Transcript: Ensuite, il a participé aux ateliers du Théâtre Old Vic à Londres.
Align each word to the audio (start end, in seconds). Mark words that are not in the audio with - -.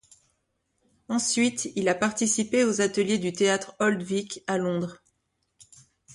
Ensuite, 1.09 1.69
il 1.75 1.87
a 1.87 1.93
participé 1.93 2.63
aux 2.65 2.81
ateliers 2.81 3.19
du 3.19 3.33
Théâtre 3.33 3.75
Old 3.79 4.01
Vic 4.01 4.43
à 4.47 4.57
Londres. 4.57 5.03